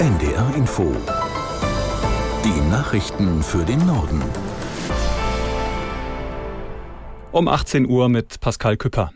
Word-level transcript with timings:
NDR 0.00 0.54
Info. 0.54 0.94
Die 2.44 2.70
Nachrichten 2.70 3.42
für 3.42 3.64
den 3.64 3.84
Norden. 3.84 4.22
Um 7.32 7.48
18 7.48 7.84
Uhr 7.84 8.08
mit 8.08 8.38
Pascal 8.38 8.76
Küpper. 8.76 9.10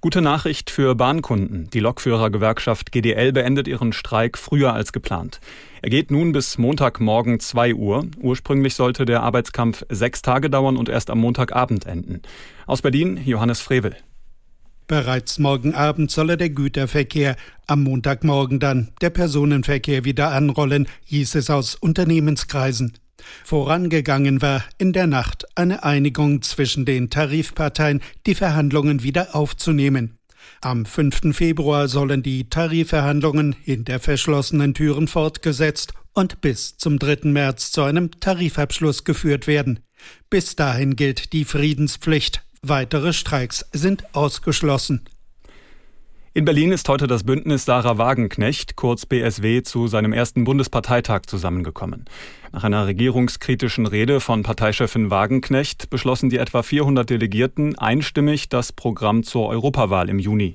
Gute 0.00 0.22
Nachricht 0.22 0.70
für 0.70 0.94
Bahnkunden. 0.94 1.68
Die 1.68 1.80
Lokführergewerkschaft 1.80 2.92
GDL 2.92 3.32
beendet 3.32 3.68
ihren 3.68 3.92
Streik 3.92 4.38
früher 4.38 4.72
als 4.72 4.94
geplant. 4.94 5.38
Er 5.82 5.90
geht 5.90 6.10
nun 6.10 6.32
bis 6.32 6.56
Montagmorgen 6.56 7.38
2 7.38 7.74
Uhr. 7.74 8.06
Ursprünglich 8.22 8.76
sollte 8.76 9.04
der 9.04 9.22
Arbeitskampf 9.22 9.84
sechs 9.90 10.22
Tage 10.22 10.48
dauern 10.48 10.78
und 10.78 10.88
erst 10.88 11.10
am 11.10 11.18
Montagabend 11.18 11.84
enden. 11.84 12.22
Aus 12.66 12.80
Berlin 12.80 13.20
Johannes 13.22 13.60
Frevel. 13.60 13.96
Bereits 14.90 15.38
morgen 15.38 15.72
Abend 15.72 16.10
solle 16.10 16.36
der 16.36 16.50
Güterverkehr, 16.50 17.36
am 17.68 17.84
Montagmorgen 17.84 18.58
dann 18.58 18.90
der 19.00 19.10
Personenverkehr 19.10 20.04
wieder 20.04 20.32
anrollen, 20.32 20.88
hieß 21.04 21.36
es 21.36 21.48
aus 21.48 21.76
Unternehmenskreisen. 21.76 22.94
Vorangegangen 23.44 24.42
war 24.42 24.64
in 24.78 24.92
der 24.92 25.06
Nacht 25.06 25.46
eine 25.54 25.84
Einigung 25.84 26.42
zwischen 26.42 26.86
den 26.86 27.08
Tarifparteien, 27.08 28.00
die 28.26 28.34
Verhandlungen 28.34 29.04
wieder 29.04 29.36
aufzunehmen. 29.36 30.18
Am 30.60 30.84
5. 30.84 31.36
Februar 31.36 31.86
sollen 31.86 32.24
die 32.24 32.50
Tarifverhandlungen 32.50 33.54
hinter 33.62 34.00
verschlossenen 34.00 34.74
Türen 34.74 35.06
fortgesetzt 35.06 35.92
und 36.14 36.40
bis 36.40 36.78
zum 36.78 36.98
3. 36.98 37.28
März 37.30 37.70
zu 37.70 37.82
einem 37.82 38.10
Tarifabschluss 38.18 39.04
geführt 39.04 39.46
werden. 39.46 39.78
Bis 40.30 40.56
dahin 40.56 40.96
gilt 40.96 41.32
die 41.32 41.44
Friedenspflicht, 41.44 42.42
Weitere 42.62 43.14
Streiks 43.14 43.64
sind 43.72 44.14
ausgeschlossen. 44.14 45.06
In 46.34 46.44
Berlin 46.44 46.72
ist 46.72 46.90
heute 46.90 47.06
das 47.06 47.24
Bündnis 47.24 47.64
Sarah 47.64 47.96
Wagenknecht, 47.96 48.76
kurz 48.76 49.06
BSW, 49.06 49.62
zu 49.62 49.86
seinem 49.86 50.12
ersten 50.12 50.44
Bundesparteitag 50.44 51.22
zusammengekommen. 51.26 52.04
Nach 52.52 52.62
einer 52.62 52.86
regierungskritischen 52.86 53.86
Rede 53.86 54.20
von 54.20 54.42
Parteichefin 54.42 55.10
Wagenknecht 55.10 55.88
beschlossen 55.88 56.28
die 56.28 56.36
etwa 56.36 56.62
400 56.62 57.08
Delegierten 57.08 57.78
einstimmig 57.78 58.50
das 58.50 58.72
Programm 58.72 59.22
zur 59.22 59.48
Europawahl 59.48 60.10
im 60.10 60.18
Juni. 60.18 60.54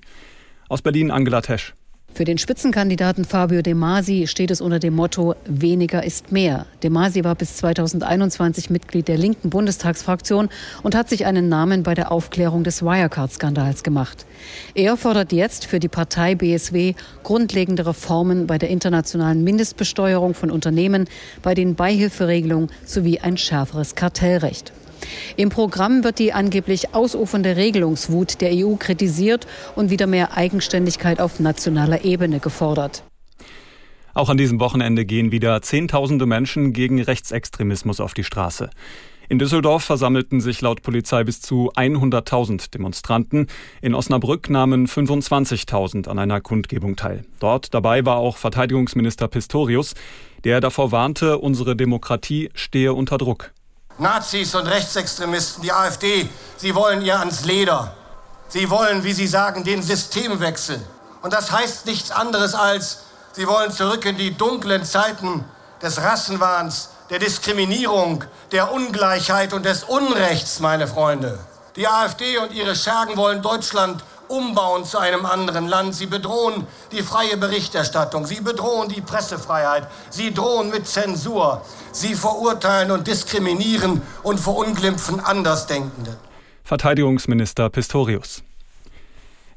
Aus 0.70 0.84
Berlin 0.84 1.10
Angela 1.10 1.42
Tesch. 1.42 1.74
Für 2.16 2.24
den 2.24 2.38
Spitzenkandidaten 2.38 3.26
Fabio 3.26 3.62
De 3.62 3.74
Masi 3.74 4.28
steht 4.28 4.50
es 4.50 4.62
unter 4.62 4.80
dem 4.80 4.96
Motto 4.96 5.36
Weniger 5.48 6.02
ist 6.02 6.32
mehr. 6.32 6.66
De 6.82 6.90
Masi 6.90 7.26
war 7.26 7.36
bis 7.36 7.58
2021 7.58 8.70
Mitglied 8.70 9.10
der 9.10 9.18
linken 9.18 9.50
Bundestagsfraktion 9.50 10.48
und 10.82 10.96
hat 10.96 11.10
sich 11.10 11.26
einen 11.26 11.50
Namen 11.50 11.84
bei 11.84 11.94
der 11.94 12.14
Aufklärung 12.14 12.64
des 12.64 12.84
Wirecard-Skandals 12.84 13.84
gemacht. 13.84 14.26
Er 14.76 14.96
fordert 14.96 15.34
jetzt 15.34 15.66
für 15.66 15.82
die 15.82 15.90
Partei 15.90 16.36
BSW 16.36 16.94
grundlegende 17.24 17.86
Reformen 17.86 18.48
bei 18.48 18.58
der 18.60 18.70
internationalen 18.70 19.44
Mindestbesteuerung 19.44 20.36
von 20.36 20.52
Unternehmen, 20.52 21.10
bei 21.42 21.54
den 21.54 21.76
Beihilferegelungen 21.76 22.70
sowie 22.86 23.20
ein 23.20 23.36
schärferes 23.36 23.94
Kartellrecht. 23.94 24.72
Im 25.38 25.50
Programm 25.50 26.04
wird 26.04 26.20
die 26.20 26.34
angeblich 26.34 26.94
ausufernde 26.94 27.56
Regelungswut 27.56 28.42
der 28.42 28.52
EU 28.54 28.76
kritisiert 28.76 29.48
und 29.76 29.90
wieder 29.90 30.08
mehr 30.08 30.38
Eigenständigkeit 30.38 31.20
auf 31.20 31.40
nationaler 31.40 32.06
Ebene 32.06 32.40
gefordert. 32.40 33.04
Auch 34.14 34.30
an 34.30 34.38
diesem 34.38 34.62
Wochenende 34.62 35.06
gehen 35.06 35.32
wieder 35.32 35.62
Zehntausende 35.62 36.26
Menschen 36.26 36.72
gegen 36.72 37.02
Rechtsextremismus 37.02 38.00
auf 38.00 38.14
die 38.14 38.24
Straße. 38.24 38.70
In 39.28 39.40
Düsseldorf 39.40 39.84
versammelten 39.84 40.40
sich 40.40 40.62
laut 40.62 40.84
Polizei 40.84 41.24
bis 41.24 41.42
zu 41.42 41.72
100.000 41.74 42.72
Demonstranten. 42.72 43.48
In 43.82 43.96
Osnabrück 43.96 44.50
nahmen 44.50 44.88
25.000 44.88 46.08
an 46.08 46.20
einer 46.20 46.42
Kundgebung 46.42 46.96
teil. 46.96 47.26
Dort 47.40 47.74
dabei 47.74 48.06
war 48.06 48.18
auch 48.18 48.38
Verteidigungsminister 48.38 49.28
Pistorius, 49.28 49.96
der 50.44 50.62
davor 50.62 50.92
warnte, 50.92 51.40
unsere 51.40 51.76
Demokratie 51.76 52.50
stehe 52.54 52.94
unter 52.94 53.18
Druck. 53.18 53.55
Nazis 53.98 54.54
und 54.56 54.68
Rechtsextremisten, 54.68 55.64
die 55.64 55.72
AfD, 55.72 56.30
sie 56.58 56.76
wollen 56.76 57.02
ihr 57.02 57.18
ans 57.18 57.46
Leder. 57.46 57.94
Sie 58.50 58.70
wollen, 58.70 59.04
wie 59.04 59.14
sie 59.14 59.28
sagen, 59.28 59.64
den 59.64 59.82
Systemwechsel. 59.82 60.82
Und 61.22 61.34
das 61.34 61.52
heißt 61.52 61.86
nichts 61.86 62.12
anderes 62.12 62.54
als, 62.54 63.00
sie 63.32 63.48
wollen 63.48 63.72
zurück 63.72 64.06
in 64.06 64.18
die 64.18 64.36
dunklen 64.36 64.84
Zeiten 64.84 65.46
des 65.82 66.02
Rassenwahns, 66.02 66.90
der 67.10 67.20
Diskriminierung, 67.20 68.24
der 68.52 68.72
Ungleichheit 68.72 69.54
und 69.54 69.66
des 69.66 69.84
Unrechts, 69.84 70.60
meine 70.60 70.88
Freunde. 70.88 71.40
Die 71.76 71.88
AfD 71.88 72.38
und 72.38 72.54
ihre 72.54 72.76
Schergen 72.76 73.18
wollen 73.18 73.42
Deutschland 73.42 74.04
umbauen 74.28 74.86
zu 74.86 74.98
einem 74.98 75.26
anderen 75.26 75.68
Land. 75.68 75.96
Sie 75.96 76.06
bedrohen 76.06 76.66
die 76.92 77.02
freie 77.02 77.38
Berichterstattung. 77.38 78.26
Sie 78.26 78.42
bedrohen 78.42 78.90
die 78.90 79.02
Pressefreiheit. 79.02 79.88
Sie 80.10 80.34
drohen 80.34 80.70
mit 80.70 80.88
Zensur. 80.88 81.62
Sie 81.92 82.16
verurteilen 82.16 82.92
und 82.92 83.08
diskriminieren 83.08 84.02
und 84.24 84.40
verunglimpfen 84.40 85.20
Andersdenkende. 85.20 86.18
Verteidigungsminister 86.64 87.70
Pistorius. 87.70 88.44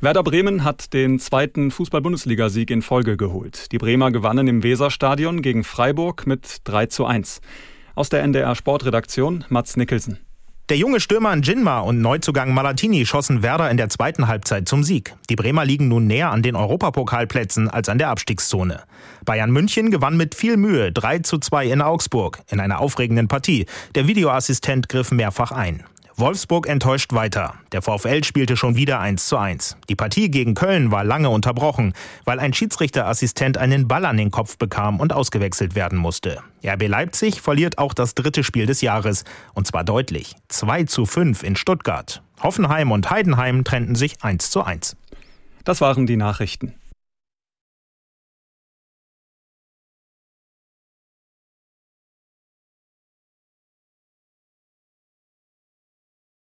Werder 0.00 0.22
Bremen 0.22 0.62
hat 0.62 0.92
den 0.92 1.18
zweiten 1.18 1.72
Fußball-Bundesligasieg 1.72 2.70
in 2.70 2.82
Folge 2.82 3.16
geholt. 3.16 3.72
Die 3.72 3.78
Bremer 3.78 4.12
gewannen 4.12 4.46
im 4.46 4.62
Weserstadion 4.62 5.42
gegen 5.42 5.64
Freiburg 5.64 6.24
mit 6.26 6.58
3 6.64 6.86
zu 6.86 7.04
1. 7.04 7.40
Aus 7.96 8.08
der 8.08 8.22
NDR 8.22 8.54
Sportredaktion 8.54 9.44
Mats 9.48 9.76
Nicholson. 9.76 10.18
Der 10.68 10.76
junge 10.76 11.00
Stürmer 11.00 11.34
Jinma 11.34 11.80
und 11.80 12.02
Neuzugang 12.02 12.52
Malatini 12.52 13.06
schossen 13.06 13.42
Werder 13.42 13.70
in 13.70 13.78
der 13.78 13.88
zweiten 13.88 14.28
Halbzeit 14.28 14.68
zum 14.68 14.84
Sieg. 14.84 15.14
Die 15.30 15.36
Bremer 15.36 15.64
liegen 15.64 15.88
nun 15.88 16.06
näher 16.06 16.30
an 16.30 16.42
den 16.42 16.56
Europapokalplätzen 16.56 17.70
als 17.70 17.88
an 17.88 17.96
der 17.96 18.10
Abstiegszone. 18.10 18.82
Bayern 19.24 19.50
München 19.50 19.90
gewann 19.90 20.18
mit 20.18 20.34
viel 20.34 20.58
Mühe 20.58 20.92
3 20.92 21.20
zu 21.20 21.38
2 21.38 21.68
in 21.68 21.80
Augsburg 21.80 22.40
in 22.50 22.60
einer 22.60 22.80
aufregenden 22.80 23.28
Partie. 23.28 23.64
Der 23.94 24.08
Videoassistent 24.08 24.90
griff 24.90 25.10
mehrfach 25.10 25.52
ein. 25.52 25.84
Wolfsburg 26.18 26.66
enttäuscht 26.66 27.12
weiter. 27.12 27.54
Der 27.70 27.80
VfL 27.80 28.24
spielte 28.24 28.56
schon 28.56 28.74
wieder 28.74 28.98
1 28.98 29.28
zu 29.28 29.36
1. 29.36 29.76
Die 29.88 29.94
Partie 29.94 30.32
gegen 30.32 30.54
Köln 30.54 30.90
war 30.90 31.04
lange 31.04 31.30
unterbrochen, 31.30 31.92
weil 32.24 32.40
ein 32.40 32.52
Schiedsrichterassistent 32.52 33.56
einen 33.56 33.86
Ball 33.86 34.04
an 34.04 34.16
den 34.16 34.32
Kopf 34.32 34.58
bekam 34.58 34.98
und 34.98 35.12
ausgewechselt 35.12 35.76
werden 35.76 35.96
musste. 35.96 36.42
RB 36.66 36.88
Leipzig 36.88 37.40
verliert 37.40 37.78
auch 37.78 37.94
das 37.94 38.16
dritte 38.16 38.42
Spiel 38.42 38.66
des 38.66 38.80
Jahres. 38.80 39.22
Und 39.54 39.68
zwar 39.68 39.84
deutlich. 39.84 40.34
2 40.48 40.84
zu 40.84 41.06
5 41.06 41.44
in 41.44 41.54
Stuttgart. 41.54 42.20
Hoffenheim 42.42 42.90
und 42.90 43.10
Heidenheim 43.10 43.62
trennten 43.62 43.94
sich 43.94 44.24
1 44.24 44.50
zu 44.50 44.64
1. 44.64 44.96
Das 45.62 45.80
waren 45.80 46.08
die 46.08 46.16
Nachrichten. 46.16 46.74